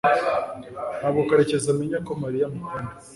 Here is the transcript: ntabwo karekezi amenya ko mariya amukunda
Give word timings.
ntabwo 0.99 1.19
karekezi 1.29 1.67
amenya 1.73 1.99
ko 2.07 2.11
mariya 2.23 2.45
amukunda 2.47 2.93